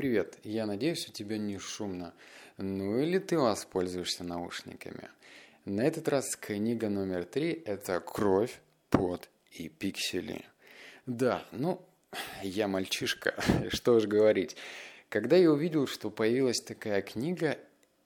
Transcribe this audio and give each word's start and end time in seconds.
Привет, 0.00 0.38
я 0.44 0.64
надеюсь, 0.64 1.06
у 1.10 1.12
тебя 1.12 1.36
не 1.36 1.58
шумно. 1.58 2.14
Ну 2.56 2.98
или 3.00 3.18
ты 3.18 3.38
воспользуешься 3.38 4.24
наушниками. 4.24 5.10
На 5.66 5.82
этот 5.82 6.08
раз 6.08 6.36
книга 6.36 6.88
номер 6.88 7.26
три– 7.26 7.50
это 7.66 8.00
«Кровь, 8.00 8.62
пот 8.88 9.28
и 9.50 9.68
пиксели». 9.68 10.46
Да, 11.04 11.44
ну, 11.52 11.82
я 12.42 12.66
мальчишка, 12.66 13.34
что 13.68 13.92
уж 13.92 14.06
говорить. 14.06 14.56
Когда 15.10 15.36
я 15.36 15.52
увидел, 15.52 15.86
что 15.86 16.08
появилась 16.08 16.62
такая 16.62 17.02
книга, 17.02 17.58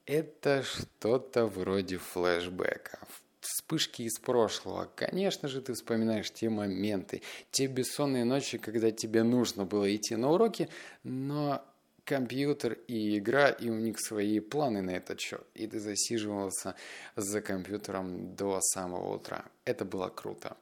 это 0.05 0.63
что-то 0.63 1.45
вроде 1.45 1.97
флешбека, 1.97 2.99
вспышки 3.39 4.01
из 4.01 4.19
прошлого. 4.19 4.91
Конечно 4.97 5.47
же, 5.47 5.61
ты 5.61 5.71
вспоминаешь 5.71 6.29
те 6.29 6.49
моменты, 6.49 7.21
те 7.51 7.67
бессонные 7.67 8.25
ночи, 8.25 8.57
когда 8.57 8.91
тебе 8.91 9.23
нужно 9.23 9.63
было 9.63 9.95
идти 9.95 10.17
на 10.17 10.31
уроки, 10.31 10.67
но 11.01 11.65
компьютер 12.05 12.77
и 12.87 13.17
игра, 13.17 13.49
и 13.49 13.69
у 13.69 13.75
них 13.75 13.99
свои 13.99 14.39
планы 14.39 14.81
на 14.81 14.91
этот 14.91 15.19
счет. 15.19 15.45
И 15.55 15.67
ты 15.67 15.79
засиживался 15.79 16.75
за 17.15 17.41
компьютером 17.41 18.35
до 18.35 18.59
самого 18.61 19.15
утра. 19.15 19.45
Это 19.65 19.83
было 19.85 20.09
круто. 20.09 20.55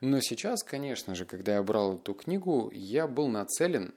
Но 0.00 0.20
сейчас, 0.20 0.62
конечно 0.62 1.14
же, 1.14 1.24
когда 1.24 1.54
я 1.54 1.62
брал 1.62 1.96
эту 1.96 2.14
книгу, 2.14 2.70
я 2.72 3.06
был 3.06 3.28
нацелен 3.28 3.92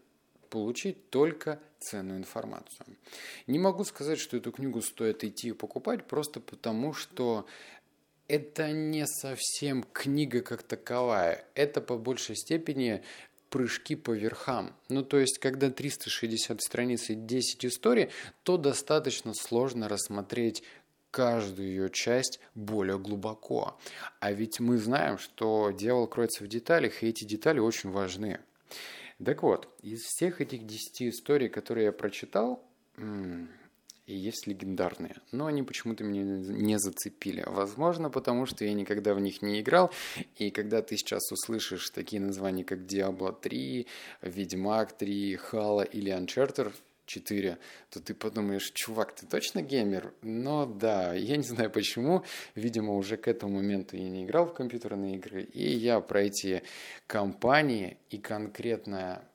получить 0.50 1.10
только 1.10 1.60
ценную 1.80 2.20
информацию. 2.20 2.88
Не 3.46 3.60
могу 3.60 3.84
сказать, 3.84 4.20
что 4.20 4.38
эту 4.38 4.52
книгу 4.52 4.82
стоит 4.82 5.24
идти 5.24 5.52
покупать, 5.52 6.06
просто 6.06 6.40
потому 6.40 6.94
что 6.94 7.46
это 8.28 8.72
не 8.72 9.06
совсем 9.08 9.84
книга 9.94 10.42
как 10.42 10.64
таковая. 10.64 11.46
Это 11.56 11.82
по 11.82 11.98
большей 11.98 12.36
степени 12.36 13.04
прыжки 13.50 13.96
по 13.96 14.12
верхам. 14.12 14.76
Ну, 14.90 15.04
то 15.04 15.18
есть, 15.18 15.40
когда 15.40 15.70
360 15.70 16.62
страниц 16.62 17.10
и 17.10 17.16
10 17.16 17.66
историй, 17.66 18.10
то 18.44 18.58
достаточно 18.58 19.34
сложно 19.34 19.88
рассмотреть 19.88 20.64
каждую 21.12 21.70
ее 21.70 21.90
часть 21.90 22.40
более 22.54 23.00
глубоко. 23.00 23.80
А 24.20 24.32
ведь 24.32 24.60
мы 24.60 24.78
знаем, 24.78 25.18
что 25.18 25.72
дьявол 25.72 26.08
кроется 26.08 26.44
в 26.44 26.48
деталях, 26.48 27.02
и 27.02 27.08
эти 27.08 27.24
детали 27.24 27.60
очень 27.60 27.90
важны. 27.90 28.40
Так 29.24 29.42
вот, 29.42 29.68
из 29.82 30.04
всех 30.04 30.42
этих 30.42 30.66
10 30.66 31.04
историй, 31.04 31.50
которые 31.50 31.86
я 31.86 31.92
прочитал, 31.92 32.64
есть 34.16 34.48
легендарные, 34.48 35.16
но 35.32 35.46
они 35.48 35.64
почему-то 35.64 36.04
меня 36.04 36.24
не 36.24 36.80
зацепили. 36.80 37.44
Возможно, 37.46 38.10
потому 38.10 38.46
что 38.46 38.64
я 38.66 38.74
никогда 38.74 39.14
в 39.14 39.20
них 39.20 39.42
не 39.42 39.62
играл, 39.62 39.92
и 40.38 40.50
когда 40.50 40.82
ты 40.82 40.98
сейчас 40.98 41.32
услышишь 41.32 41.90
такие 41.90 42.22
названия, 42.22 42.64
как 42.64 42.80
Diablo 42.80 43.36
3, 43.40 43.86
Ведьмак 44.22 44.98
3, 44.98 45.40
Halo 45.52 45.86
или 45.86 46.12
Uncharted 46.12 46.74
4, 47.06 47.58
то 47.90 48.02
ты 48.02 48.14
подумаешь, 48.14 48.72
чувак, 48.74 49.16
ты 49.16 49.26
точно 49.26 49.62
геймер? 49.62 50.14
Но 50.22 50.66
да, 50.66 51.14
я 51.14 51.38
не 51.38 51.44
знаю 51.44 51.72
почему, 51.72 52.24
видимо, 52.56 52.96
уже 52.96 53.18
к 53.18 53.28
этому 53.28 53.56
моменту 53.56 53.98
я 53.98 54.10
не 54.10 54.26
играл 54.26 54.46
в 54.46 54.54
компьютерные 54.54 55.16
игры, 55.16 55.44
и 55.44 55.64
я 55.64 56.00
про 56.02 56.24
эти 56.24 56.64
компании 57.08 57.98
и 58.10 58.18
конкретно 58.18 59.27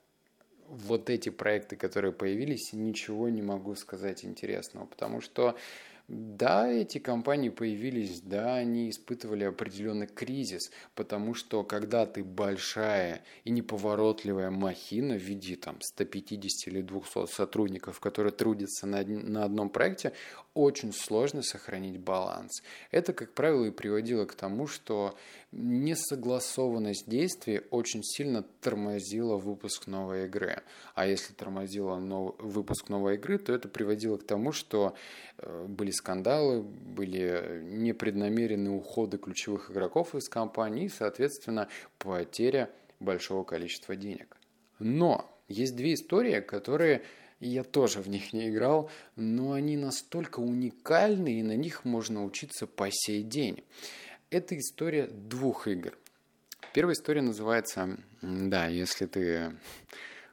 вот 0.73 1.09
эти 1.09 1.29
проекты, 1.29 1.75
которые 1.75 2.11
появились, 2.11 2.73
ничего 2.73 3.29
не 3.29 3.41
могу 3.41 3.75
сказать 3.75 4.25
интересного, 4.25 4.85
потому 4.85 5.21
что 5.21 5.55
да, 6.09 6.69
эти 6.69 6.97
компании 6.97 7.47
появились, 7.47 8.19
да, 8.19 8.55
они 8.55 8.89
испытывали 8.89 9.45
определенный 9.45 10.07
кризис, 10.07 10.69
потому 10.95 11.33
что 11.33 11.63
когда 11.63 12.05
ты 12.05 12.25
большая 12.25 13.23
и 13.45 13.51
неповоротливая 13.51 14.51
махина 14.51 15.15
в 15.15 15.21
виде 15.21 15.55
там 15.55 15.77
150 15.79 16.67
или 16.67 16.81
200 16.81 17.27
сотрудников, 17.33 18.01
которые 18.01 18.33
трудятся 18.33 18.85
на, 18.85 19.03
на 19.05 19.45
одном 19.45 19.69
проекте, 19.69 20.11
очень 20.53 20.91
сложно 20.91 21.41
сохранить 21.41 21.99
баланс. 21.99 22.61
Это, 22.91 23.13
как 23.13 23.33
правило, 23.33 23.63
и 23.63 23.71
приводило 23.71 24.25
к 24.25 24.35
тому, 24.35 24.67
что 24.67 25.17
несогласованность 25.53 27.07
действий 27.07 27.61
очень 27.69 28.03
сильно 28.03 28.43
тормозила 28.61 29.37
выпуск 29.37 29.87
новой 29.87 30.25
игры. 30.25 30.63
А 30.95 31.05
если 31.05 31.33
тормозила 31.33 31.97
нов... 31.97 32.35
выпуск 32.39 32.89
новой 32.89 33.15
игры, 33.15 33.37
то 33.37 33.53
это 33.53 33.67
приводило 33.67 34.17
к 34.17 34.25
тому, 34.25 34.51
что 34.51 34.95
э, 35.37 35.65
были 35.67 35.91
скандалы, 35.91 36.61
были 36.61 37.61
непреднамеренные 37.63 38.71
уходы 38.71 39.17
ключевых 39.17 39.71
игроков 39.71 40.15
из 40.15 40.27
компании 40.27 40.85
и, 40.85 40.89
соответственно, 40.89 41.69
потеря 41.99 42.69
большого 42.99 43.43
количества 43.43 43.95
денег. 43.95 44.37
Но 44.79 45.29
есть 45.47 45.75
две 45.75 45.93
истории, 45.93 46.39
которые 46.39 47.03
я 47.39 47.63
тоже 47.63 48.01
в 48.01 48.09
них 48.09 48.33
не 48.33 48.49
играл, 48.49 48.89
но 49.15 49.51
они 49.51 49.77
настолько 49.77 50.39
уникальны, 50.39 51.39
и 51.39 51.43
на 51.43 51.55
них 51.55 51.85
можно 51.85 52.23
учиться 52.23 52.67
по 52.67 52.87
сей 52.89 53.21
день. 53.21 53.63
Это 54.33 54.57
история 54.57 55.05
двух 55.05 55.67
игр. 55.67 55.95
Первая 56.73 56.95
история 56.95 57.21
называется, 57.21 57.99
да, 58.23 58.65
если 58.65 59.05
ты 59.05 59.55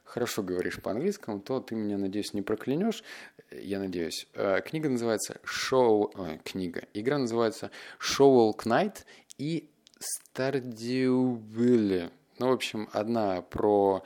хорошо 0.03 0.41
говоришь 0.41 0.81
по-английскому, 0.81 1.39
то 1.39 1.59
ты 1.59 1.75
меня, 1.75 1.99
надеюсь, 1.99 2.33
не 2.33 2.41
проклянешь. 2.41 3.03
Я 3.51 3.77
надеюсь. 3.77 4.27
Э, 4.33 4.61
книга 4.65 4.89
называется 4.89 5.39
Show... 5.43 6.09
Ой, 6.15 6.41
книга. 6.43 6.81
Игра 6.95 7.19
называется 7.19 7.69
Shovel 7.99 8.55
Knight 8.57 9.05
и 9.37 9.69
Valley. 11.53 12.11
Ну, 12.39 12.47
в 12.47 12.53
общем, 12.53 12.89
одна 12.93 13.43
про 13.43 14.03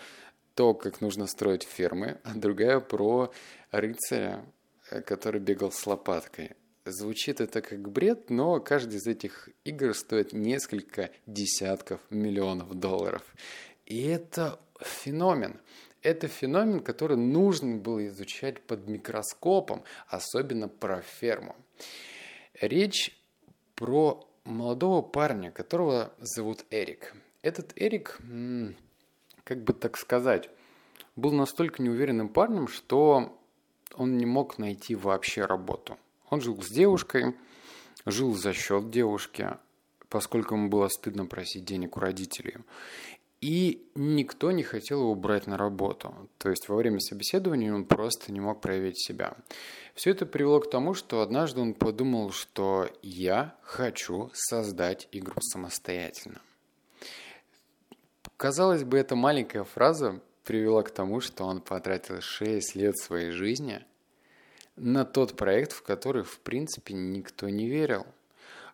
то, 0.55 0.73
как 0.73 0.99
нужно 0.99 1.25
строить 1.25 1.63
фермы, 1.63 2.19
а 2.25 2.33
другая 2.35 2.81
про 2.81 3.31
рыцаря, 3.71 4.43
э, 4.91 4.99
который 4.99 5.39
бегал 5.39 5.71
с 5.71 5.87
лопаткой. 5.87 6.51
Звучит 6.85 7.41
это 7.41 7.63
как 7.63 7.89
бред, 7.89 8.29
но 8.29 8.59
каждый 8.59 8.97
из 8.97 9.07
этих 9.07 9.49
игр 9.63 9.95
стоит 9.95 10.33
несколько 10.33 11.09
десятков 11.25 11.99
миллионов 12.11 12.75
долларов. 12.75 13.23
И 13.87 14.03
это 14.03 14.59
феномен. 14.79 15.59
Это 16.03 16.27
феномен, 16.27 16.81
который 16.81 17.17
нужно 17.17 17.77
было 17.77 18.05
изучать 18.05 18.61
под 18.61 18.87
микроскопом, 18.87 19.83
особенно 20.07 20.67
про 20.67 21.01
ферму. 21.01 21.55
Речь 22.61 23.19
про 23.73 24.29
молодого 24.43 25.01
парня, 25.01 25.49
которого 25.49 26.13
зовут 26.19 26.65
Эрик. 26.69 27.15
Этот 27.41 27.73
Эрик, 27.75 28.19
как 29.43 29.63
бы 29.63 29.73
так 29.73 29.97
сказать, 29.97 30.51
был 31.15 31.31
настолько 31.31 31.81
неуверенным 31.81 32.29
парнем, 32.29 32.67
что 32.67 33.39
он 33.95 34.17
не 34.17 34.27
мог 34.27 34.59
найти 34.59 34.93
вообще 34.93 35.45
работу. 35.45 35.97
Он 36.29 36.41
жил 36.41 36.61
с 36.61 36.69
девушкой, 36.69 37.35
жил 38.05 38.33
за 38.35 38.53
счет 38.53 38.89
девушки, 38.89 39.57
поскольку 40.09 40.55
ему 40.55 40.69
было 40.69 40.87
стыдно 40.87 41.25
просить 41.25 41.65
денег 41.65 41.97
у 41.97 41.99
родителей. 41.99 42.57
И 43.41 43.87
никто 43.95 44.51
не 44.51 44.63
хотел 44.63 45.01
его 45.01 45.13
брать 45.15 45.45
на 45.45 45.57
работу. 45.57 46.15
То 46.37 46.49
есть 46.49 46.67
во 46.67 46.75
время 46.75 46.99
собеседования 46.99 47.73
он 47.73 47.85
просто 47.85 48.31
не 48.31 48.39
мог 48.39 48.61
проявить 48.61 48.99
себя. 48.99 49.35
Все 49.93 50.11
это 50.11 50.25
привело 50.25 50.59
к 50.61 50.69
тому, 50.69 50.93
что 50.93 51.21
однажды 51.21 51.61
он 51.61 51.73
подумал, 51.73 52.31
что 52.31 52.89
я 53.01 53.55
хочу 53.61 54.31
создать 54.33 55.07
игру 55.11 55.39
самостоятельно. 55.41 56.41
Казалось 58.37 58.83
бы, 58.83 58.97
эта 58.97 59.15
маленькая 59.15 59.63
фраза 59.63 60.21
привела 60.43 60.83
к 60.83 60.91
тому, 60.91 61.21
что 61.21 61.45
он 61.45 61.61
потратил 61.61 62.21
6 62.21 62.75
лет 62.75 62.97
своей 62.97 63.31
жизни 63.31 63.85
на 64.75 65.05
тот 65.05 65.35
проект, 65.35 65.71
в 65.71 65.81
который, 65.81 66.23
в 66.23 66.39
принципе, 66.39 66.93
никто 66.93 67.49
не 67.49 67.67
верил. 67.67 68.05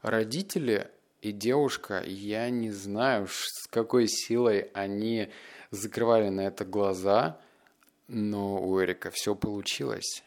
Родители 0.01 0.89
и 1.21 1.31
девушка, 1.31 2.01
я 2.05 2.49
не 2.49 2.71
знаю, 2.71 3.27
с 3.27 3.67
какой 3.69 4.07
силой 4.07 4.71
они 4.73 5.29
закрывали 5.69 6.29
на 6.29 6.41
это 6.41 6.65
глаза, 6.65 7.39
но 8.07 8.61
у 8.61 8.81
Эрика 8.81 9.11
все 9.11 9.35
получилось. 9.35 10.23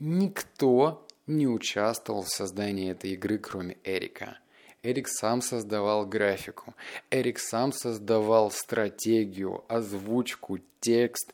Никто 0.00 1.06
не 1.26 1.46
участвовал 1.46 2.22
в 2.22 2.28
создании 2.28 2.90
этой 2.90 3.12
игры, 3.12 3.38
кроме 3.38 3.78
Эрика. 3.84 4.38
Эрик 4.82 5.08
сам 5.08 5.40
создавал 5.40 6.04
графику, 6.04 6.74
Эрик 7.10 7.38
сам 7.38 7.72
создавал 7.72 8.50
стратегию, 8.50 9.64
озвучку, 9.68 10.58
текст 10.80 11.32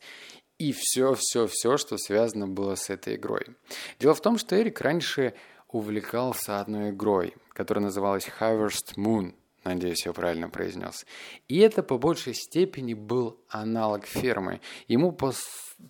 и 0.60 0.72
все-все-все, 0.76 1.78
что 1.78 1.96
связано 1.96 2.46
было 2.46 2.74
с 2.74 2.90
этой 2.90 3.16
игрой. 3.16 3.46
Дело 3.98 4.14
в 4.14 4.20
том, 4.20 4.36
что 4.36 4.60
Эрик 4.60 4.82
раньше 4.82 5.32
увлекался 5.68 6.60
одной 6.60 6.90
игрой, 6.90 7.34
которая 7.54 7.84
называлась 7.84 8.28
Harvest 8.38 8.96
Moon. 8.96 9.34
Надеюсь, 9.64 10.04
я 10.04 10.12
правильно 10.12 10.50
произнес. 10.50 11.06
И 11.48 11.58
это 11.60 11.82
по 11.82 11.96
большей 11.96 12.34
степени 12.34 12.92
был 12.92 13.40
аналог 13.48 14.04
фермы. 14.04 14.60
Ему 14.86 15.12
пос... 15.12 15.46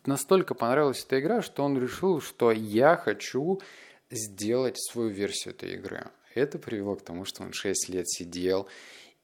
настолько 0.06 0.54
понравилась 0.54 1.04
эта 1.04 1.18
игра, 1.18 1.42
что 1.42 1.64
он 1.64 1.76
решил, 1.76 2.20
что 2.20 2.52
я 2.52 2.96
хочу 2.96 3.60
сделать 4.08 4.76
свою 4.78 5.08
версию 5.08 5.54
этой 5.54 5.74
игры. 5.74 6.10
Это 6.36 6.60
привело 6.60 6.94
к 6.94 7.02
тому, 7.02 7.24
что 7.24 7.42
он 7.42 7.52
6 7.52 7.88
лет 7.88 8.08
сидел 8.08 8.68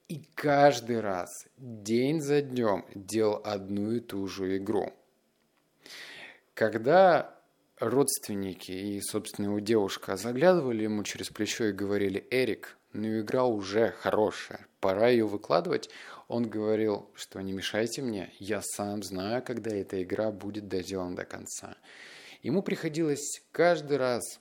и 0.09 0.23
каждый 0.35 1.01
раз, 1.01 1.31
день 1.57 2.21
за 2.21 2.41
днем, 2.41 2.85
делал 2.95 3.41
одну 3.45 3.93
и 3.93 4.01
ту 4.01 4.27
же 4.27 4.57
игру. 4.57 4.93
Когда 6.57 7.39
родственники 7.79 8.73
и, 8.73 9.03
собственно, 9.03 9.45
его 9.49 9.59
девушка 9.59 10.17
заглядывали 10.17 10.85
ему 10.85 11.03
через 11.05 11.29
плечо 11.29 11.67
и 11.67 11.73
говорили, 11.73 12.27
«Эрик, 12.31 12.79
ну 12.95 13.21
игра 13.21 13.45
уже 13.45 13.91
хорошая, 13.91 14.67
пора 14.81 15.09
ее 15.09 15.27
выкладывать», 15.27 15.91
он 16.29 16.49
говорил, 16.49 17.11
что 17.15 17.43
не 17.43 17.53
мешайте 17.53 18.01
мне, 18.01 18.33
я 18.39 18.63
сам 18.63 19.03
знаю, 19.03 19.43
когда 19.45 19.71
эта 19.77 20.03
игра 20.03 20.33
будет 20.33 20.67
доделана 20.67 21.15
до 21.15 21.27
конца. 21.27 21.77
Ему 22.41 22.63
приходилось 22.63 23.43
каждый 23.53 23.99
раз 23.99 24.41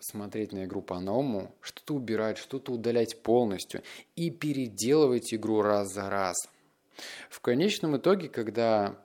смотреть 0.00 0.52
на 0.52 0.64
игру 0.64 0.82
по-новому, 0.82 1.54
что-то 1.60 1.94
убирать, 1.94 2.38
что-то 2.38 2.72
удалять 2.72 3.22
полностью 3.22 3.84
и 4.16 4.32
переделывать 4.32 5.32
игру 5.32 5.62
раз 5.62 5.92
за 5.92 6.10
раз. 6.10 6.36
В 7.30 7.38
конечном 7.38 7.98
итоге, 7.98 8.28
когда 8.28 8.98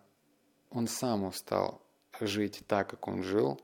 он 0.71 0.87
сам 0.87 1.23
устал 1.23 1.83
жить 2.21 2.61
так, 2.67 2.89
как 2.89 3.07
он 3.07 3.23
жил, 3.23 3.59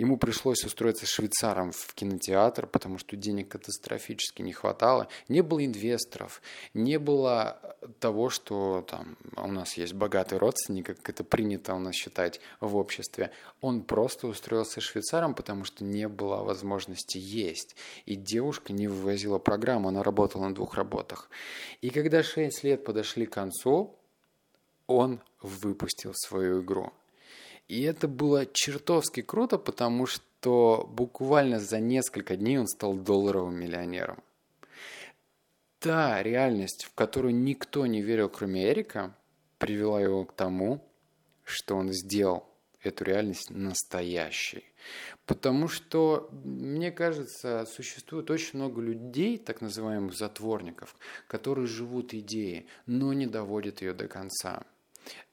Ему 0.00 0.16
пришлось 0.16 0.64
устроиться 0.64 1.04
швейцаром 1.04 1.72
в 1.72 1.92
кинотеатр, 1.92 2.66
потому 2.66 2.96
что 2.96 3.16
денег 3.16 3.48
катастрофически 3.48 4.40
не 4.40 4.54
хватало. 4.54 5.08
Не 5.28 5.42
было 5.42 5.62
инвесторов, 5.62 6.40
не 6.72 6.98
было 6.98 7.76
того, 7.98 8.30
что 8.30 8.82
там 8.88 9.18
у 9.36 9.48
нас 9.48 9.74
есть 9.74 9.92
богатый 9.92 10.38
родственник, 10.38 10.86
как 10.86 11.10
это 11.10 11.22
принято 11.22 11.74
у 11.74 11.78
нас 11.78 11.94
считать 11.94 12.40
в 12.60 12.76
обществе. 12.76 13.30
Он 13.60 13.82
просто 13.82 14.26
устроился 14.26 14.80
швейцаром, 14.80 15.34
потому 15.34 15.64
что 15.64 15.84
не 15.84 16.08
было 16.08 16.36
возможности 16.44 17.18
есть. 17.18 17.76
И 18.06 18.16
девушка 18.16 18.72
не 18.72 18.88
вывозила 18.88 19.38
программу, 19.38 19.88
она 19.88 20.02
работала 20.02 20.48
на 20.48 20.54
двух 20.54 20.76
работах. 20.76 21.28
И 21.82 21.90
когда 21.90 22.22
шесть 22.22 22.64
лет 22.64 22.84
подошли 22.84 23.26
к 23.26 23.34
концу, 23.34 23.94
он 24.86 25.20
выпустил 25.42 26.14
свою 26.14 26.62
игру. 26.62 26.90
И 27.70 27.82
это 27.82 28.08
было 28.08 28.46
чертовски 28.46 29.22
круто, 29.22 29.56
потому 29.56 30.06
что 30.06 30.88
буквально 30.90 31.60
за 31.60 31.78
несколько 31.78 32.34
дней 32.34 32.58
он 32.58 32.66
стал 32.66 32.94
долларовым 32.94 33.60
миллионером. 33.60 34.24
Та 35.78 36.20
реальность, 36.20 36.82
в 36.82 36.94
которую 36.94 37.32
никто 37.32 37.86
не 37.86 38.02
верил, 38.02 38.28
кроме 38.28 38.68
Эрика, 38.68 39.14
привела 39.58 40.00
его 40.00 40.24
к 40.24 40.34
тому, 40.34 40.84
что 41.44 41.76
он 41.76 41.92
сделал 41.92 42.44
эту 42.82 43.04
реальность 43.04 43.50
настоящей. 43.50 44.64
Потому 45.24 45.68
что, 45.68 46.28
мне 46.32 46.90
кажется, 46.90 47.66
существует 47.66 48.32
очень 48.32 48.58
много 48.58 48.80
людей, 48.80 49.38
так 49.38 49.60
называемых 49.60 50.14
затворников, 50.14 50.96
которые 51.28 51.68
живут 51.68 52.14
идеей, 52.14 52.66
но 52.86 53.12
не 53.12 53.28
доводят 53.28 53.80
ее 53.80 53.92
до 53.92 54.08
конца. 54.08 54.64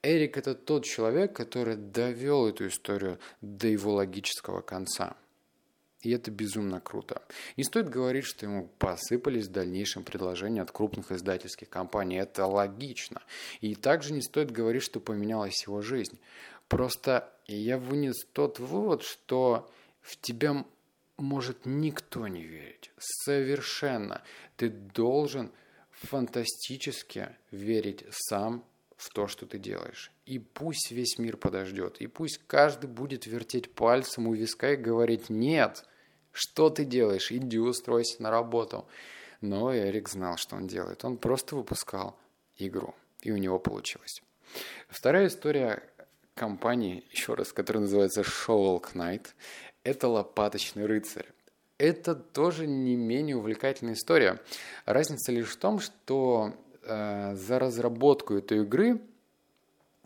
Эрик– 0.04 0.38
это 0.40 0.56
тот 0.56 0.86
человек, 0.86 1.36
который 1.36 1.76
довел 1.76 2.48
эту 2.48 2.68
историю 2.68 3.20
до 3.42 3.68
его 3.68 3.94
логического 3.94 4.62
конца. 4.62 5.16
И 6.02 6.12
это 6.12 6.30
безумно 6.30 6.80
круто. 6.80 7.24
Не 7.58 7.64
стоит 7.64 7.90
говорить, 7.90 8.26
что 8.26 8.46
ему 8.46 8.70
посыпались 8.78 9.48
в 9.48 9.52
дальнейшем 9.52 10.04
предложения 10.04 10.62
от 10.62 10.72
крупных 10.72 11.12
издательских 11.12 11.70
компаний. 11.70 12.18
Это 12.18 12.46
логично. 12.46 13.24
И 13.62 13.74
также 13.74 14.14
не 14.14 14.22
стоит 14.22 14.52
говорить, 14.52 14.84
что 14.84 15.00
поменялась 15.00 15.64
его 15.66 15.82
жизнь. 15.82 16.20
Просто 16.68 17.34
я 17.48 17.78
вынес 17.78 18.26
тот 18.32 18.60
вывод, 18.60 19.02
что 19.02 19.72
в 20.02 20.18
тебя 20.18 20.66
может 21.18 21.66
никто 21.66 22.28
не 22.28 22.44
верить. 22.44 22.92
Совершенно. 22.98 24.22
Ты 24.56 24.70
должен 24.70 25.52
фантастически 25.92 27.30
верить 27.52 28.06
сам 28.12 28.64
в 28.98 29.14
то, 29.14 29.28
что 29.28 29.46
ты 29.46 29.60
делаешь. 29.60 30.12
И 30.26 30.40
пусть 30.40 30.92
весь 30.92 31.18
мир 31.20 31.38
подождет, 31.38 31.98
и 32.02 32.08
пусть 32.08 32.42
каждый 32.48 32.90
будет 32.90 33.28
вертеть 33.28 33.72
пальцем 33.72 34.28
у 34.28 34.34
виска 34.34 34.74
и 34.74 34.76
говорить 34.76 35.30
«нет», 35.30 35.86
что 36.32 36.70
ты 36.70 36.86
делаешь, 36.86 37.32
иди 37.32 37.58
устройся 37.58 38.22
на 38.22 38.30
работу. 38.30 38.88
Но 39.42 39.76
Эрик 39.76 40.10
знал, 40.10 40.38
что 40.38 40.56
он 40.56 40.68
делает. 40.68 41.04
Он 41.06 41.18
просто 41.18 41.56
выпускал 41.56 42.16
игру, 42.58 42.94
и 43.22 43.32
у 43.32 43.38
него 43.38 43.58
получилось. 43.58 44.22
Вторая 44.88 45.28
история 45.28 45.84
компании, 46.36 47.04
еще 47.12 47.34
раз, 47.34 47.54
которая 47.54 47.82
называется 47.82 48.22
Shovel 48.22 48.84
Knight, 48.94 49.28
это 49.84 50.08
«Лопаточный 50.08 50.86
рыцарь». 50.86 51.28
Это 51.80 52.16
тоже 52.16 52.66
не 52.66 52.96
менее 52.96 53.36
увлекательная 53.36 53.94
история. 53.94 54.40
Разница 54.86 55.32
лишь 55.32 55.50
в 55.50 55.58
том, 55.58 55.80
что 55.80 56.54
Э, 56.88 57.36
за 57.36 57.60
разработку 57.60 58.36
этой 58.36 58.62
игры 58.62 59.02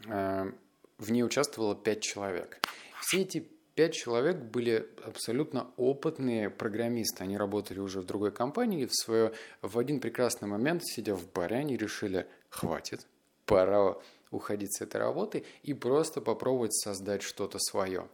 э, 0.07 0.51
в 0.98 1.12
ней 1.12 1.24
участвовало 1.24 1.75
пять 1.75 2.01
человек. 2.01 2.60
Все 3.00 3.22
эти 3.22 3.48
пять 3.75 3.94
человек 3.94 4.38
были 4.38 4.89
абсолютно 5.04 5.68
опытные 5.78 6.50
программисты. 6.50 7.24
Они 7.24 7.38
работали 7.38 7.80
уже 7.80 8.01
в 8.01 8.06
другой 8.06 8.31
компании 8.31 8.88
в, 8.88 8.95
свое, 8.95 9.31
в 9.62 9.78
один 9.78 10.00
прекрасный 10.00 10.48
момент, 10.48 10.83
сидя 10.83 11.16
в 11.16 11.31
баре, 11.31 11.57
они 11.57 11.78
решили, 11.78 12.25
хватит, 12.50 13.06
пора 13.45 13.98
уходить 14.31 14.75
с 14.75 14.81
этой 14.81 14.98
работы 14.98 15.45
и 15.62 15.75
просто 15.75 16.19
попробовать 16.19 16.74
создать 16.74 17.22
что-то 17.22 17.60
свое. 17.60 18.07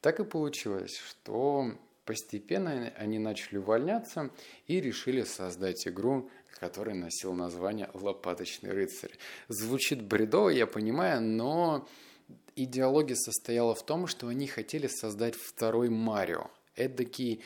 Так 0.00 0.20
и 0.20 0.24
получилось, 0.24 0.96
что 0.96 1.72
постепенно 2.10 2.92
они 2.96 3.20
начали 3.20 3.58
увольняться 3.58 4.30
и 4.66 4.80
решили 4.80 5.22
создать 5.22 5.86
игру 5.86 6.28
который 6.58 6.92
носил 6.92 7.32
название 7.32 7.88
«Лопаточный 7.94 8.72
рыцарь». 8.72 9.12
Звучит 9.48 10.02
бредово, 10.02 10.50
я 10.50 10.66
понимаю, 10.66 11.22
но 11.22 11.88
идеология 12.54 13.14
состояла 13.14 13.74
в 13.74 13.86
том, 13.86 14.06
что 14.08 14.26
они 14.26 14.46
хотели 14.46 14.88
создать 14.88 15.36
второй 15.36 15.88
Марио. 15.88 16.50
Эдакий 16.76 17.42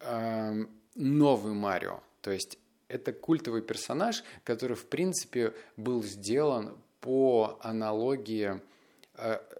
э, 0.00 0.64
новый 0.94 1.52
Марио. 1.52 2.00
То 2.22 2.30
есть 2.30 2.58
это 2.88 3.12
культовый 3.12 3.60
персонаж, 3.60 4.22
который, 4.42 4.76
в 4.76 4.86
принципе, 4.86 5.52
был 5.76 6.02
сделан 6.02 6.78
по 7.00 7.58
аналогии 7.60 8.60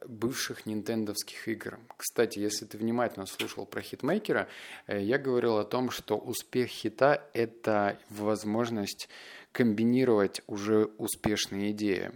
бывших 0.07 0.67
нинтендовских 0.67 1.49
игр. 1.49 1.79
Кстати, 1.97 2.39
если 2.39 2.65
ты 2.65 2.79
внимательно 2.79 3.27
слушал 3.27 3.67
про 3.67 3.83
хитмейкера, 3.83 4.49
э, 4.87 5.01
я 5.01 5.19
говорил 5.19 5.59
о 5.59 5.65
том, 5.65 5.91
что 5.91 6.17
успех 6.17 6.69
хита– 6.69 7.23
это 7.33 7.99
возможность 8.11 9.09
комбинировать 9.53 10.43
уже 10.47 10.87
успешные 10.99 11.71
идеи. 11.73 12.13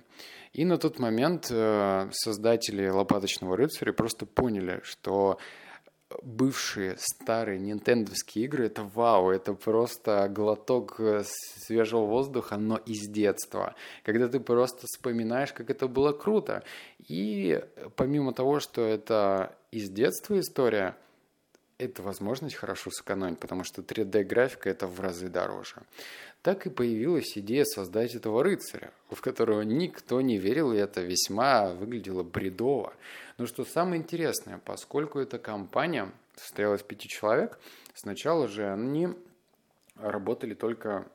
И 0.52 0.64
на 0.64 0.78
тот 0.78 0.98
момент 0.98 1.46
э, 1.50 2.08
создатели 2.12 2.88
«Лопаточного 2.88 3.56
рыцаря» 3.56 3.92
просто 3.92 4.26
поняли, 4.26 4.80
что 4.82 5.38
бывшие 6.22 6.96
старые 6.98 7.58
нинтендовские 7.58 8.44
игры, 8.46 8.66
это 8.66 8.82
вау, 8.82 9.30
это 9.30 9.54
просто 9.54 10.28
глоток 10.28 10.98
э, 10.98 11.22
свежего 11.24 12.04
воздуха, 12.04 12.56
но 12.56 12.76
из 12.76 13.08
детства. 13.08 13.74
Когда 14.04 14.28
ты 14.28 14.40
просто 14.40 14.86
вспоминаешь, 14.86 15.52
как 15.52 15.70
это 15.70 15.86
было 15.86 16.12
круто. 16.12 16.64
И 17.06 17.62
помимо 17.96 18.32
того, 18.32 18.60
что 18.60 18.82
это 18.82 19.56
из 19.70 19.88
детства 19.90 20.38
история, 20.38 20.96
это 21.78 22.02
возможность 22.02 22.56
хорошо 22.56 22.90
сэкономить, 22.90 23.38
потому 23.38 23.64
что 23.64 23.80
3D-графика 23.80 24.68
это 24.68 24.86
в 24.86 25.00
разы 25.00 25.28
дороже. 25.28 25.76
Так 26.42 26.66
и 26.66 26.70
появилась 26.70 27.36
идея 27.36 27.64
создать 27.64 28.14
этого 28.14 28.42
рыцаря, 28.42 28.92
в 29.10 29.20
которого 29.20 29.62
никто 29.62 30.20
не 30.20 30.38
верил, 30.38 30.72
и 30.72 30.78
это 30.78 31.00
весьма 31.02 31.68
выглядело 31.68 32.22
бредово. 32.22 32.92
Но 33.40 33.46
что 33.46 33.64
самое 33.64 34.02
интересное, 34.02 34.58
поскольку 34.58 35.18
эта 35.18 35.38
компания 35.38 36.12
состояла 36.36 36.74
из 36.74 36.82
пяти 36.82 37.08
человек, 37.08 37.58
сначала 37.94 38.48
же 38.48 38.70
они 38.70 39.08
работали 39.96 40.52
только 40.52 41.10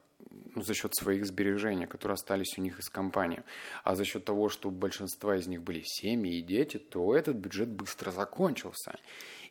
ну, 0.56 0.64
за 0.64 0.74
счет 0.74 0.96
своих 0.96 1.28
сбережений, 1.28 1.86
которые 1.86 2.16
остались 2.16 2.58
у 2.58 2.62
них 2.64 2.80
из 2.80 2.90
компании. 2.90 3.44
А 3.84 3.94
за 3.94 4.06
счет 4.06 4.26
того, 4.26 4.50
что 4.50 4.70
у 4.70 4.72
большинства 4.72 5.36
из 5.36 5.46
них 5.46 5.62
были 5.62 5.84
семьи 5.86 6.40
и 6.40 6.42
дети, 6.42 6.78
то 6.78 7.16
этот 7.16 7.36
бюджет 7.36 7.70
быстро 7.70 8.10
закончился. 8.10 8.98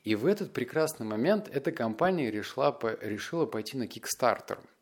И 0.03 0.17
в 0.17 0.27
этот 0.27 0.53
прекрасный 0.53 1.07
момент 1.07 1.49
эта 1.49 1.71
компания 1.71 2.29
решила, 2.29 2.77
решила 3.01 3.47
пойти 3.47 3.77
на 3.77 3.85
Kickstarter– 3.85 4.59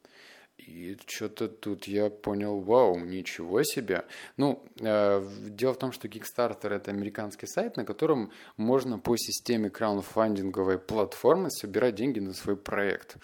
и 0.66 0.97
что-то 1.07 1.49
тут 1.49 1.87
я 1.87 2.09
понял, 2.11 2.61
вау, 2.61 2.99
ничего 2.99 3.62
себе. 3.62 4.04
Ну, 4.37 4.62
э, 4.81 5.26
дело 5.49 5.75
в 5.75 5.78
том, 5.78 5.92
что 5.92 6.09
Kickstarter 6.09 6.71
это 6.71 6.90
американский 6.90 7.47
сайт, 7.47 7.76
на 7.76 7.85
котором 7.85 8.31
можно 8.57 8.99
по 8.99 9.16
системе 9.16 9.71
краундфандинговой 9.71 10.78
платформы 10.78 11.50
собирать 11.50 11.97
деньги 11.97 12.21
на 12.21 12.33
свой 12.33 12.57
проект. 12.57 13.16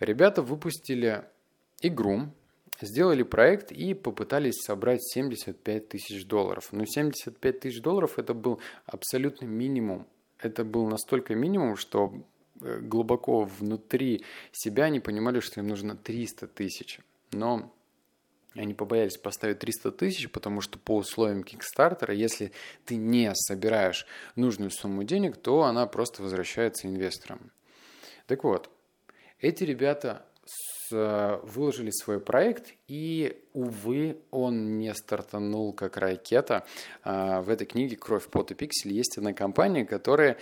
Ребята 0.00 0.42
выпустили 0.42 1.24
игру, 1.82 2.28
сделали 2.80 3.22
проект 3.22 3.72
и 3.72 3.94
попытались 3.94 4.60
собрать 4.60 5.02
75 5.02 5.88
тысяч 5.88 6.26
долларов. 6.26 6.68
Но 6.72 6.84
75 6.86 7.60
тысяч 7.60 7.80
долларов 7.80 8.18
это 8.18 8.34
был 8.34 8.60
абсолютный 8.86 9.48
минимум. 9.48 10.06
Это 10.38 10.64
был 10.64 10.86
настолько 10.86 11.34
минимум, 11.34 11.76
что 11.76 12.14
глубоко 12.60 13.44
внутри 13.44 14.24
себя 14.52 14.84
они 14.84 15.00
понимали, 15.00 15.40
что 15.40 15.60
им 15.60 15.68
нужно 15.68 15.96
300 15.96 16.46
тысяч. 16.48 17.00
Но 17.32 17.72
Они 18.54 18.74
побоялись 18.74 19.16
поставить 19.16 19.60
300 19.60 19.92
тысяч, 19.92 20.28
потому 20.30 20.60
что 20.60 20.78
по 20.78 20.96
условиям 20.96 21.44
Кикстартера, 21.44 22.12
если 22.12 22.50
ты 22.84 22.96
не 22.96 23.32
собираешь 23.34 24.06
нужную 24.34 24.70
сумму 24.72 25.04
денег, 25.04 25.36
то 25.36 25.62
она 25.62 25.86
просто 25.86 26.22
возвращается 26.22 26.88
инвесторам. 26.88 27.52
Так 28.26 28.42
вот, 28.42 28.68
эти 29.38 29.62
ребята 29.62 30.26
выложили 30.92 31.90
свой 31.90 32.20
проект, 32.20 32.74
и, 32.88 33.44
увы, 33.52 34.18
он 34.32 34.78
не 34.78 34.92
стартанул 34.94 35.72
как 35.72 35.96
ракета. 35.96 36.66
А, 37.04 37.42
в 37.42 37.48
этой 37.48 37.64
книге 37.64 37.96
«Кровь, 37.96 38.26
пот 38.28 38.50
и 38.50 38.54
пиксель» 38.54 38.92
есть 38.92 39.16
одна 39.16 39.32
компания, 39.32 39.84
которая 39.84 40.36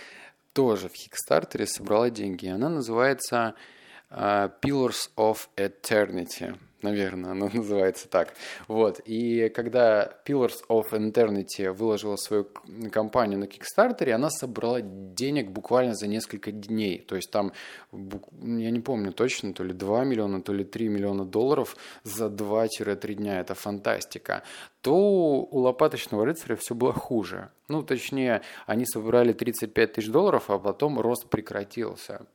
тоже 0.53 0.89
в 0.89 0.93
Кикстартере 0.93 1.65
собрала 1.65 2.09
деньги. 2.09 2.47
Она 2.47 2.69
называется 2.69 3.55
Pillars 4.11 5.09
of 5.17 5.47
Eternity 5.55 6.57
наверное, 6.81 7.31
она 7.31 7.49
называется 7.53 8.07
так. 8.09 8.33
Вот. 8.67 8.99
И 9.05 9.49
когда 9.49 10.13
Pillars 10.25 10.57
of 10.69 10.91
Eternity 10.91 11.71
выложила 11.71 12.15
свою 12.15 12.47
компанию 12.91 13.39
на 13.39 13.45
Kickstarter, 13.45 14.11
она 14.11 14.29
собрала 14.29 14.81
денег 14.81 15.49
буквально 15.51 15.95
за 15.95 16.07
несколько 16.07 16.51
дней. 16.51 16.99
То 16.99 17.15
есть 17.15 17.31
там, 17.31 17.51
я 17.91 18.71
не 18.71 18.79
помню 18.79 19.11
точно, 19.11 19.53
то 19.53 19.63
ли 19.63 19.73
2 19.73 20.03
миллиона, 20.03 20.41
то 20.41 20.53
ли 20.53 20.63
3 20.63 20.89
миллиона 20.89 21.25
долларов 21.25 21.75
за 22.03 22.27
2-3 22.27 23.13
дня. 23.13 23.39
Это 23.39 23.55
фантастика. 23.55 24.43
То 24.81 24.95
у 24.95 25.59
лопаточного 25.59 26.25
рыцаря 26.25 26.55
все 26.55 26.73
было 26.73 26.93
хуже. 26.93 27.49
Ну, 27.67 27.83
точнее, 27.83 28.41
они 28.65 28.85
собрали 28.85 29.33
35 29.33 29.93
тысяч 29.93 30.09
долларов, 30.09 30.49
а 30.49 30.57
потом 30.57 30.99
рост 30.99 31.29
прекратился. 31.29 32.25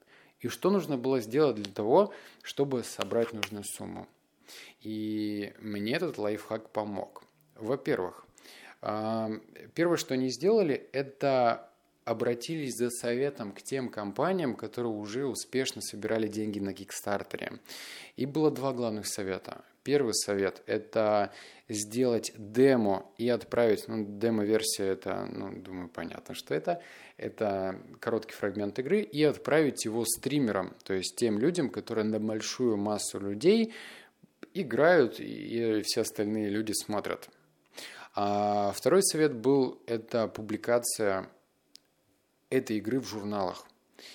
И 0.44 0.48
что 0.48 0.68
нужно 0.68 0.98
было 0.98 1.20
сделать 1.20 1.56
для 1.56 1.72
того, 1.72 2.12
чтобы 2.42 2.84
собрать 2.84 3.32
нужную 3.32 3.64
сумму? 3.64 4.06
И 4.82 5.54
мне 5.58 5.94
этот 5.94 6.18
лайфхак 6.18 6.68
помог. 6.68 7.24
Во-первых, 7.54 8.26
а, 8.82 9.30
первое, 9.74 9.96
что 9.96 10.12
они 10.12 10.28
сделали, 10.28 10.74
это 10.92 11.70
обратились 12.04 12.76
за 12.76 12.90
советом 12.90 13.52
к 13.52 13.62
тем 13.62 13.88
компаниям, 13.88 14.56
которые 14.56 14.92
уже 14.92 15.26
успешно 15.26 15.80
собирали 15.80 16.28
деньги 16.28 16.58
на 16.58 16.74
Кикстартере. 16.74 17.60
И 18.16 18.26
было 18.26 18.50
два 18.50 18.72
главных 18.72 19.06
совета. 19.06 19.64
Первый 19.82 20.14
совет– 20.14 20.62
это 20.66 21.32
сделать 21.68 22.32
демо 22.36 23.06
и 23.18 23.28
отправить, 23.28 23.86
ну, 23.86 24.04
демо-версия– 24.06 24.84
это, 24.86 25.26
ну, 25.26 25.54
думаю, 25.60 25.88
понятно, 25.88 26.34
что 26.34 26.54
это. 26.54 26.82
Это 27.16 27.80
короткий 28.00 28.32
фрагмент 28.32 28.78
игры, 28.78 29.00
и 29.00 29.22
отправить 29.22 29.84
его 29.84 30.04
стримерам, 30.04 30.74
то 30.84 30.94
есть 30.94 31.16
тем 31.16 31.38
людям, 31.38 31.68
которые 31.68 32.04
на 32.04 32.18
большую 32.18 32.76
массу 32.76 33.20
людей 33.20 33.74
играют, 34.54 35.20
и 35.20 35.82
все 35.84 36.00
остальные 36.00 36.48
люди 36.48 36.72
смотрят. 36.72 37.28
А 38.14 38.72
второй 38.72 39.02
совет 39.02 39.34
был– 39.34 39.82
это 39.86 40.28
публикация 40.28 41.28
этой 42.54 42.78
игры 42.78 43.00
в 43.00 43.08
журналах. 43.08 43.66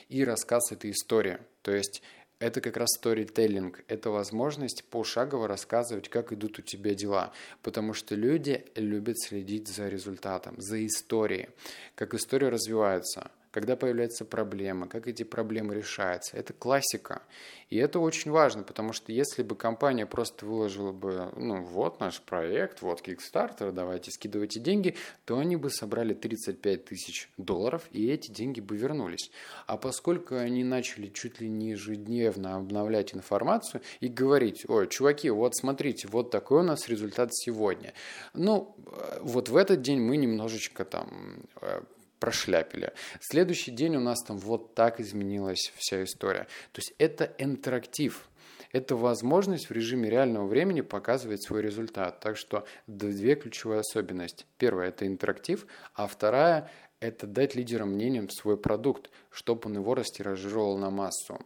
И 0.07 0.23
рассказ 0.23 0.71
этой 0.71 0.91
истории. 0.91 1.39
То 1.61 1.71
есть 1.71 2.01
это 2.39 2.61
как 2.61 2.77
раз 2.77 2.89
сторителлинг, 2.95 3.83
это 3.87 4.11
возможность 4.11 4.85
пошагово 4.85 5.47
рассказывать, 5.47 6.09
как 6.09 6.31
идут 6.31 6.59
у 6.59 6.61
тебя 6.61 6.95
дела, 6.95 7.33
потому 7.63 7.93
что 7.93 8.15
люди 8.15 8.65
любят 8.75 9.19
следить 9.19 9.67
за 9.67 9.89
результатом, 9.89 10.55
за 10.57 10.85
историей, 10.85 11.49
как 11.95 12.13
история 12.13 12.49
развивается 12.49 13.29
когда 13.51 13.75
появляется 13.75 14.25
проблема, 14.25 14.87
как 14.87 15.07
эти 15.07 15.23
проблемы 15.23 15.75
решаются. 15.75 16.37
Это 16.37 16.53
классика. 16.53 17.23
И 17.69 17.77
это 17.77 17.99
очень 17.99 18.31
важно, 18.31 18.63
потому 18.63 18.93
что 18.93 19.11
если 19.11 19.43
бы 19.43 19.55
компания 19.55 20.05
просто 20.05 20.45
выложила 20.45 20.91
бы, 20.91 21.31
ну 21.35 21.63
вот 21.63 21.99
наш 21.99 22.21
проект, 22.21 22.81
вот 22.81 23.01
Kickstarter, 23.01 23.71
давайте 23.71 24.11
скидывайте 24.11 24.59
деньги, 24.59 24.95
то 25.25 25.37
они 25.37 25.55
бы 25.55 25.69
собрали 25.69 26.13
35 26.13 26.85
тысяч 26.85 27.29
долларов, 27.37 27.83
и 27.91 28.09
эти 28.09 28.31
деньги 28.31 28.59
бы 28.59 28.75
вернулись. 28.75 29.31
А 29.67 29.77
поскольку 29.77 30.35
они 30.35 30.63
начали 30.63 31.07
чуть 31.07 31.39
ли 31.41 31.49
не 31.49 31.71
ежедневно 31.71 32.55
обновлять 32.55 33.13
информацию 33.13 33.81
и 33.99 34.07
говорить, 34.07 34.65
ой, 34.67 34.87
чуваки, 34.87 35.29
вот 35.29 35.55
смотрите, 35.55 36.07
вот 36.07 36.31
такой 36.31 36.61
у 36.61 36.63
нас 36.63 36.87
результат 36.87 37.29
сегодня. 37.33 37.93
Ну, 38.33 38.75
э, 38.87 39.19
вот 39.21 39.49
в 39.49 39.55
этот 39.55 39.81
день 39.81 39.99
мы 39.99 40.17
немножечко 40.17 40.85
там 40.85 41.43
э, 41.61 41.81
прошляпили. 42.19 42.93
Следующий 43.21 43.71
день 43.71 43.95
у 43.95 43.99
нас 43.99 44.19
там 44.23 44.37
вот 44.37 44.75
так 44.75 44.99
изменилась 44.99 45.71
вся 45.75 46.03
история. 46.03 46.47
То 46.71 46.79
есть 46.79 46.93
это 46.97 47.33
интерактив. 47.37 48.29
Это 48.71 48.95
возможность 48.95 49.69
в 49.69 49.71
режиме 49.71 50.09
реального 50.09 50.45
времени 50.45 50.81
показывать 50.81 51.43
свой 51.43 51.61
результат. 51.61 52.19
Так 52.19 52.37
что 52.37 52.67
две 52.85 53.35
ключевые 53.35 53.79
особенности. 53.79 54.45
Первая– 54.57 54.89
это 54.89 55.07
интерактив, 55.07 55.65
а 55.95 56.07
вторая– 56.07 56.69
это 56.99 57.25
дать 57.25 57.55
лидерам 57.55 57.93
мнениям 57.93 58.29
свой 58.29 58.57
продукт, 58.57 59.09
чтобы 59.31 59.69
он 59.69 59.77
его 59.77 59.95
растиражировал 59.95 60.77
на 60.77 60.91
массу. 60.91 61.39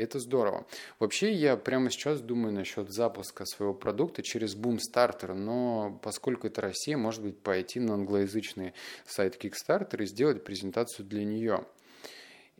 Это 0.00 0.18
здорово. 0.18 0.66
Вообще, 0.98 1.32
я 1.32 1.56
прямо 1.56 1.90
сейчас 1.90 2.20
думаю 2.20 2.54
насчет 2.54 2.90
запуска 2.90 3.44
своего 3.44 3.74
продукта 3.74 4.22
через 4.22 4.56
Boomstarter, 4.56 5.34
но 5.34 6.00
поскольку 6.02 6.46
это 6.46 6.62
Россия, 6.62 6.96
может 6.96 7.22
быть, 7.22 7.38
пойти 7.38 7.80
на 7.80 7.94
англоязычный 7.94 8.72
сайт 9.06 9.42
Kickstarter 9.42 10.02
и 10.02 10.06
сделать 10.06 10.42
презентацию 10.42 11.06
для 11.06 11.24
нее. 11.24 11.66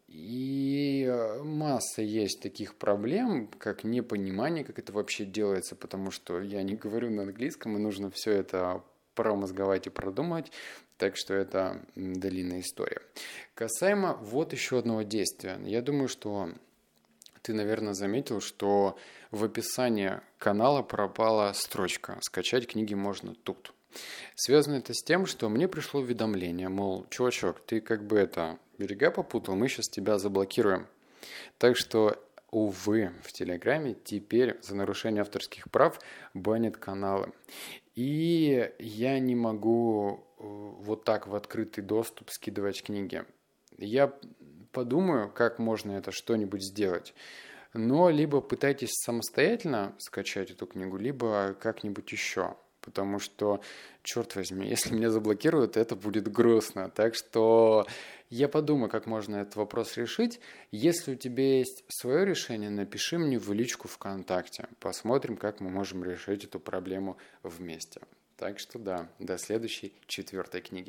И 0.08 1.04
э, 1.08 1.42
масса 1.42 2.02
есть 2.02 2.42
таких 2.42 2.74
проблем, 2.74 3.48
как 3.58 3.84
непонимание, 3.84 4.64
как 4.64 4.78
это 4.78 4.92
вообще 4.92 5.24
делается, 5.24 5.76
потому 5.76 6.10
что 6.10 6.40
я 6.40 6.62
не 6.62 6.74
говорю 6.74 7.10
на 7.10 7.22
английском, 7.22 7.76
и 7.76 7.80
нужно 7.80 8.10
все 8.10 8.32
это 8.32 8.82
промозговать 9.14 9.86
и 9.86 9.90
продумать, 9.90 10.50
так 10.98 11.16
что 11.16 11.32
это 11.34 11.80
длинная 11.94 12.60
история. 12.60 13.00
Касаемо 13.54 14.14
вот 14.20 14.52
еще 14.52 14.78
одного 14.78 15.02
действия. 15.02 15.58
Я 15.64 15.80
думаю, 15.80 16.08
что 16.08 16.50
ты, 17.42 17.54
наверное, 17.54 17.94
заметил, 17.94 18.40
что 18.40 18.98
в 19.30 19.44
описании 19.44 20.20
канала 20.38 20.82
пропала 20.82 21.52
строчка 21.54 22.18
«Скачать 22.20 22.66
книги 22.66 22.94
можно 22.94 23.34
тут». 23.34 23.72
Связано 24.34 24.76
это 24.76 24.94
с 24.94 25.02
тем, 25.02 25.26
что 25.26 25.48
мне 25.48 25.68
пришло 25.68 26.00
уведомление, 26.00 26.68
мол, 26.68 27.06
чувачок, 27.10 27.60
ты 27.60 27.80
как 27.80 28.06
бы 28.06 28.18
это 28.18 28.58
берега 28.78 29.10
попутал, 29.10 29.56
мы 29.56 29.68
сейчас 29.68 29.88
тебя 29.88 30.18
заблокируем. 30.18 30.86
Так 31.58 31.76
что, 31.76 32.16
увы, 32.50 33.12
в 33.22 33.32
Телеграме 33.32 33.96
теперь 34.04 34.58
за 34.62 34.76
нарушение 34.76 35.22
авторских 35.22 35.70
прав 35.70 36.00
банят 36.34 36.76
каналы. 36.76 37.32
И 37.94 38.72
я 38.78 39.18
не 39.18 39.34
могу 39.34 40.24
э, 40.38 40.42
вот 40.42 41.04
так 41.04 41.26
в 41.26 41.34
открытый 41.34 41.84
доступ 41.84 42.30
скидывать 42.30 42.82
книги. 42.82 43.24
Я 43.76 44.14
подумаю, 44.72 45.30
как 45.30 45.58
можно 45.58 45.92
это 45.92 46.12
что-нибудь 46.12 46.62
сделать. 46.62 47.14
Но 47.72 48.10
либо 48.10 48.40
пытайтесь 48.40 48.90
самостоятельно 49.04 49.94
скачать 49.98 50.50
эту 50.50 50.66
книгу, 50.66 50.96
либо 50.96 51.54
как-нибудь 51.60 52.10
еще. 52.10 52.56
Потому 52.80 53.18
что, 53.18 53.60
черт 54.02 54.34
возьми, 54.36 54.66
если 54.70 54.94
меня 54.94 55.10
заблокируют, 55.10 55.76
это 55.76 55.94
будет 55.96 56.30
грустно. 56.30 56.90
Так 56.90 57.14
что 57.14 57.86
я 58.30 58.48
подумаю, 58.48 58.90
как 58.90 59.06
можно 59.06 59.36
этот 59.36 59.56
вопрос 59.56 59.96
решить. 59.96 60.40
Если 60.72 61.12
у 61.12 61.16
тебя 61.16 61.58
есть 61.58 61.84
свое 61.88 62.24
решение, 62.24 62.70
напиши 62.70 63.18
мне 63.18 63.38
в 63.38 63.52
личку 63.52 63.88
ВКонтакте. 63.88 64.68
Посмотрим, 64.78 65.36
как 65.36 65.60
мы 65.60 65.70
можем 65.70 66.04
решить 66.04 66.44
эту 66.44 66.58
проблему 66.58 67.18
вместе. 67.42 68.00
Так 68.36 68.58
что 68.58 68.78
да, 68.78 69.10
до 69.18 69.36
следующей 69.36 69.92
четвертой 70.06 70.62
книги. 70.62 70.88